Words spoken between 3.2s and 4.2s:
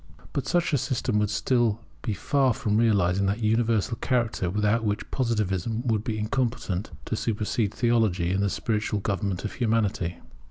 that universal